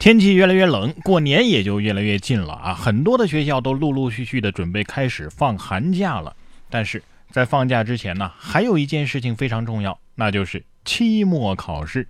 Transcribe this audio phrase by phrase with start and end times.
[0.00, 2.72] 天气越来越冷，过年也就越来越近了啊！
[2.72, 6.34] 很多的学校都陆陆续续的准备开始放寒假了。
[6.70, 12.08] 但是在放假之前呢，还有一件事情非常重要，那就是期末考试。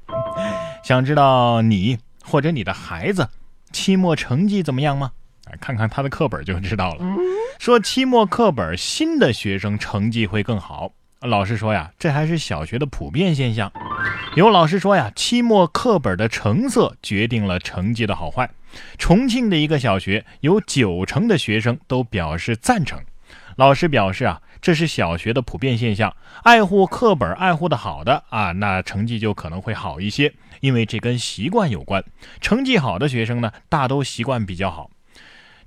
[0.85, 3.29] 想知道你或者你的孩子
[3.73, 5.11] 期末成绩怎么样吗？
[5.47, 7.05] 哎，看看他的课本就知道了。
[7.59, 10.93] 说期末课本新的学生成绩会更好。
[11.21, 13.71] 老师说呀，这还是小学的普遍现象。
[14.37, 18.49] 有老师说呀，期末课本的成色决定了成绩的好坏。
[18.97, 22.99] 重庆的一个小学有九成的学生都表示赞成。
[23.57, 32.03] 老师表示啊，这是小学的普遍现象，爱护课本爱护的好的啊，那成绩就可能会好一些，因为这跟习惯有关。
[32.41, 34.91] 成绩好的学生呢，大都习惯比较好。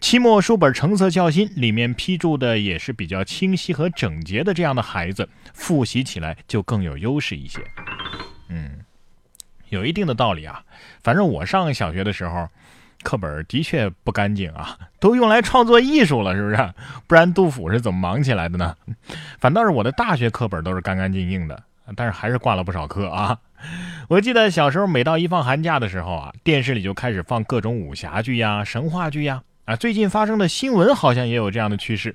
[0.04, 7.62] 期末书本成色较新，里面批注的也是比较清晰和整洁的，这样的孩子复习起来就更有优势一些。
[8.50, 8.82] 嗯，
[9.70, 10.62] 有一定的道理啊。
[11.02, 12.50] 反正我上小学的时候，
[13.02, 16.74] 课本的确不干净啊， 都用来创作艺术了，是不是？
[17.08, 18.76] 不然杜甫是怎么忙起来的呢？
[19.40, 21.64] 反倒是我的大学课本都是干干净净的，
[21.96, 23.40] 但是还是挂了不少科啊。
[24.10, 29.42] 我记得小时候，每到一放寒假的时候啊，电视里就开始放各种武侠剧呀、神话剧呀。
[29.66, 32.12] 啊，最近发生的新闻好像也有这样的趋势。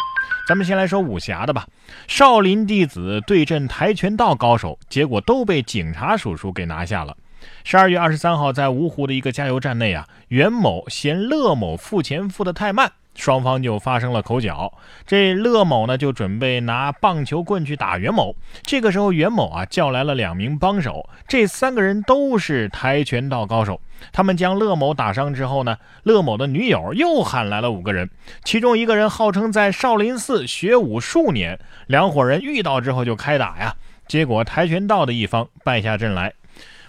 [0.47, 1.67] 咱们先来说武侠的吧。
[2.07, 7.17] 少林弟子对阵跆拳道高手，结果都被警察叔叔给拿下了。
[7.65, 12.93] 十二月二十三号，在芜湖的一个加油站内啊，袁某嫌乐某付钱付的太慢。
[13.19, 14.73] 双方就发生了口角，
[15.05, 18.37] 这乐某呢就准备拿棒球棍去打袁某。
[18.63, 23.81] 这个时候，袁某啊叫来了两名帮手，这三个人都是跆拳道高手。
[24.13, 28.09] 他们将乐某打伤之后呢，乐某的女友又喊来了五个人，
[28.45, 31.59] 其中一个人号称在少林寺学武数年。
[31.89, 33.75] 两伙人遇到之后就开打呀，
[34.07, 36.33] 结果跆拳道的一方败下阵来。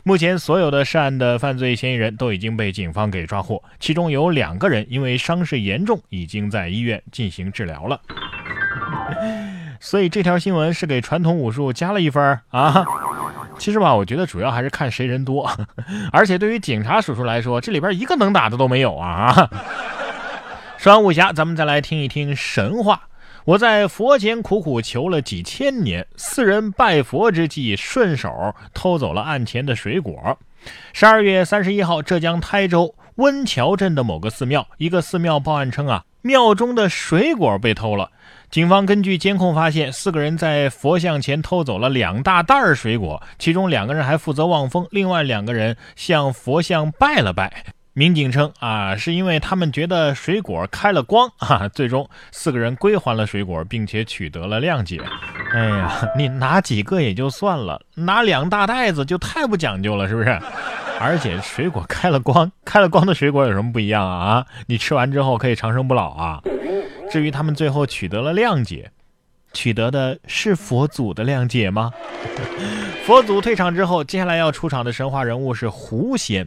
[0.03, 8.00] 目前，所有的涉案的犯罪嫌疑人都已经被警方给抓获，其中有两个人因为伤势严重，已经在医院进行治疗了。
[9.80, 12.85] 所以这条新闻是给传统武术加了一分啊。
[13.57, 15.51] 其实吧，我觉得主要还是看谁人多，
[16.13, 19.50] 而且对于警察叔叔来说，这里边一个能打的都没有啊。
[20.78, 23.09] 说完武侠，咱们再来听一听神话。
[23.50, 30.38] 我在佛前苦苦求了几千年，四人拜佛之际，顺手偷走了案前的水果。
[30.94, 38.12] 十二月三十一号，浙江台州温桥镇的某个寺庙，一个寺庙报案称啊，庙中的水果被偷了。
[38.52, 47.66] 警方根据监控发现，四个人在佛像前偷走了两大袋水果，其中两个人还负责望风，另外两个人向佛像拜了拜。
[48.00, 55.02] 民警称啊，是因为他们觉得水果开了光啊， 最终四个人归还了水果，并且取得了谅解。
[55.54, 60.30] 哎呀， 你拿几个也就算了，拿两大袋子就太不讲究了，是不是？
[60.98, 64.16] 而且水果开了光， 开了光的水果有什么不一样啊？
[64.16, 66.42] 啊，你吃完之后可以长生不老啊。
[67.12, 68.90] 至于他们最后取得了谅解，
[69.52, 71.92] 取得的是佛祖的谅解吗？
[73.06, 76.46] 佛祖退场之后，接下来要出场的神话人物是狐仙。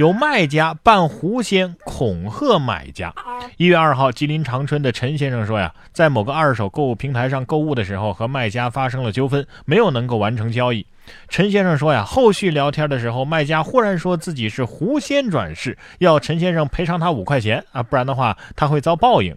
[0.00, 3.12] 有卖家扮狐仙恐吓买家。
[3.58, 10.86] 一月二号，吉林长春的陈先生说呀，在某个二手购物平台上购物的时候，和卖家发生了纠纷，没有能够完成交易。
[11.28, 19.36] 陈先生说呀，后续聊天的时候，卖家忽然说自己是狐仙转世，要陈先生赔偿他五块钱啊，不然的话他会遭报应。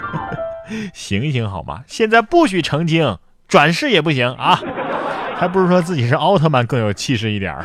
[0.92, 1.82] 醒醒好吗？
[1.86, 3.16] 现在不许成精，
[3.48, 4.60] 转世也不行啊，
[5.36, 7.64] 还不如说自己是奥特曼更有气势一点儿。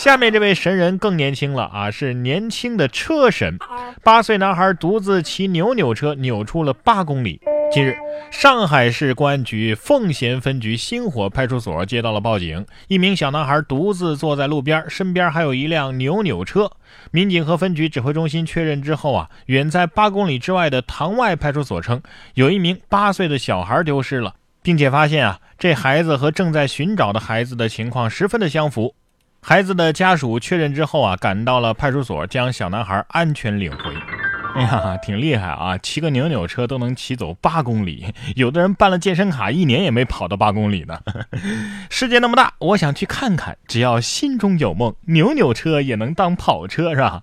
[0.00, 3.58] 下面这位神人更年轻了啊，是年轻的车神。
[4.02, 7.38] 八岁男孩独自骑扭扭车扭出了八公里。
[7.70, 7.94] 近日，
[8.30, 16.70] 上海市公安局奉贤分局星火派出所接到了报警，一名小男孩独自坐在路边，身边还有一辆扭扭车。
[17.10, 22.00] 民警和分局指挥中心确认之后啊，远在八公里之外的塘外派出所称，
[22.32, 28.94] 有一名八岁的小孩丢失了，并且发现啊，这孩子和正在寻找的孩子的情况十分的相符。
[29.42, 33.94] 孩子的家属确认之后啊，赶到了派出所，将小男孩安全领回。
[34.56, 35.78] 哎呀，挺厉害啊！
[35.78, 40.98] 骑个扭扭车都能骑走八公里， 有的人办了健身卡，一年也没跑到八公里呢。
[41.88, 43.56] 世界那么大，我想去看看。
[43.68, 47.22] 只要心中有梦，扭扭车也能当跑车，是吧？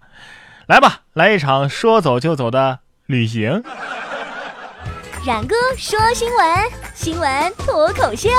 [0.68, 3.62] 来吧，来一场说走就走的旅行。
[5.25, 6.48] 冉哥说新闻，
[6.96, 8.30] 新闻脱口秀。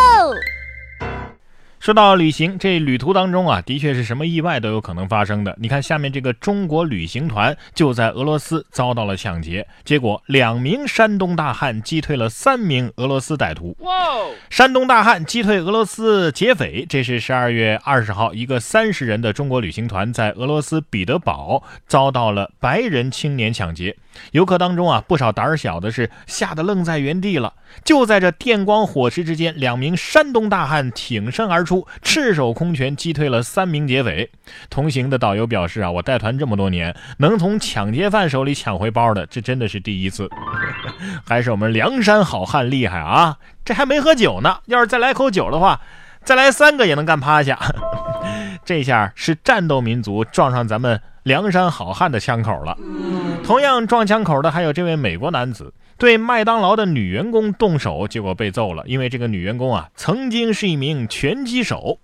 [1.80, 5.56] 说到旅行，这旅途当中啊，的确是什么意外都有可能发生的。
[5.60, 13.76] 你看下面这个中国旅行团就在俄罗斯遭到了抢劫，结果两名山东大汉击退了三名俄罗斯歹徒。
[13.80, 13.92] 哇！
[14.50, 23.96] 山东大汉击退俄罗斯劫匪，这是十二月二十号，一个三十人的中国旅行团在俄罗斯彼得堡遭到了白人青年抢劫。
[24.32, 27.54] 游客当中啊，不少胆儿小的是吓得愣在原地了。
[27.84, 34.30] 就在这电光火石之间，两名山东大汉挺身而出，赤手空拳击退了三名劫匪。
[34.70, 40.28] 同行的导游表示啊，我带团这么多年，能从抢劫犯手里抢回包的，这真的是第一次。
[41.26, 43.36] 还是我们梁山好汉厉害啊！
[43.64, 45.80] 这还没喝酒呢，要是再来口酒的话，
[46.24, 47.58] 再来三个也能干趴下。
[48.64, 52.74] 这下是战斗民族撞上咱们梁山好汉的枪口了。
[53.44, 58.82] 同样撞枪口的还有这位美国男子，对麦当劳的女员工动手，结果被揍了。
[58.86, 61.98] 因为这个女员工啊，曾经是一名拳击手。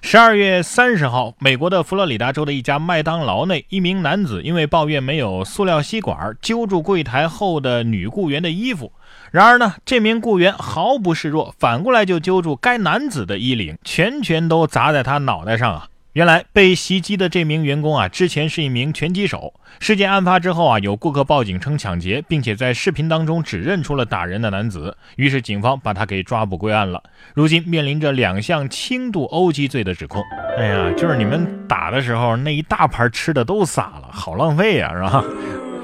[0.00, 8.92] 十二月三十号，美国的佛罗里达州的一家麦当劳内，一名男子因为抱怨没有塑料吸管，揪住柜台后的女雇员的衣服。
[9.32, 15.88] 然而呢，这名雇员毫不示弱，反过来就揪住该男子的衣领，拳拳都砸在他脑袋上啊！
[16.18, 19.54] 原来被袭击的这名员工啊，之前是一名拳击手。
[19.78, 24.96] 事件案发之后啊，有顾客报警称抢劫，并且在视频当中指认出了打人的男子。
[25.14, 27.00] 于是警方把他给抓捕归案了。
[27.34, 30.20] 如今面临着两项轻度殴击罪的指控。
[30.58, 35.24] 哎呀，就是你们打的时候那一大盘吃的都撒了，好浪费呀，是吧？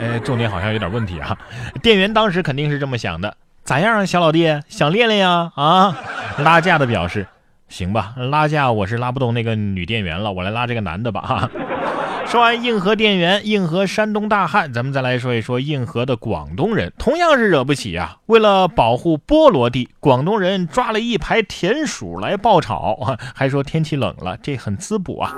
[0.01, 1.39] 哎，重点好像有点问题啊。
[1.81, 5.53] 店员当时肯定是这么想的：咋样啊，小老弟，想练练呀？
[5.55, 5.97] 啊，
[6.39, 7.25] 拉架的表示。
[7.75, 11.21] 行吧，拉架我是拉不动那个女店员了，我来拉这个男的吧。
[11.23, 11.51] 哈，
[12.25, 18.19] 说完硬核店员，硬核山东大汉，咱们再来说一说硬核的广东人，同样是惹不起啊。
[18.27, 25.35] 为了保护菠萝地，广东人抓了一排田鼠来爆炒， 还说天气冷了，这很滋补啊。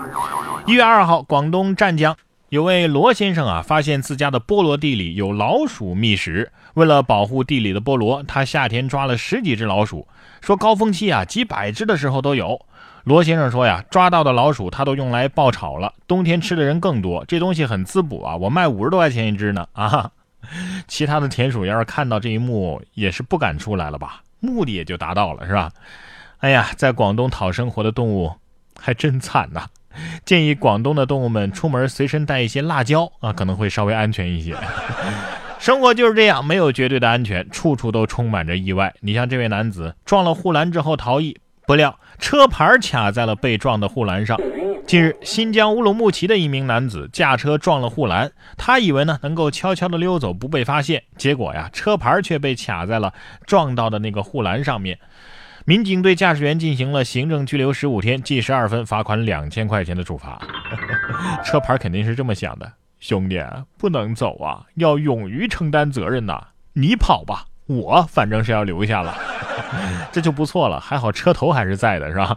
[0.66, 2.14] 一月二号，广东湛江。
[2.48, 6.52] 有位罗先生啊，发现自家的菠萝地里有老鼠觅食。
[6.74, 10.06] 为了保护地里的菠萝，他夏天抓了十几只老鼠，
[10.40, 12.64] 说高峰期啊，几百只的时候都有。
[13.02, 17.24] 罗先生说呀，抓到的老鼠他都用来爆炒了，冬天吃的人更多。
[17.26, 20.12] 这东西很滋补啊，我卖五十多块钱一只呢啊！
[20.86, 24.22] 其他的田鼠要是看到这一幕，也是不敢出来了吧？
[24.38, 25.72] 目的也就达到了，是吧？
[26.38, 28.32] 哎呀，在广东讨生活的动物
[28.78, 29.66] 还真惨呐。
[30.24, 34.54] 建议广东的动物们出门随身带一些辣椒啊，可能会稍微安全一些。
[35.58, 38.94] 生活就是这样，没有绝对的安全，处处都充满着意外。
[39.00, 44.38] 你像这位男子撞了护栏之后逃逸，不料车牌卡在了被撞的护栏上。
[44.86, 53.12] 近日，新疆乌鲁木齐的一名男子驾车撞了护栏，他以为呢能够悄悄的溜走不被发现，结果呀车牌却被卡在了
[53.46, 54.98] 撞到的那个护栏上面。
[55.68, 60.40] 民警对驾驶员进行了行政拘留十五天、记十二分、罚款两千块钱的处罚。
[61.44, 63.42] 车牌肯定是这么想的，兄弟
[63.76, 66.40] 不能走啊，要勇于承担责任呐！
[66.72, 69.12] 你跑吧，我反正是要留下了，
[70.12, 70.78] 这就不错了。
[70.78, 72.36] 还好车头还是在的，是吧？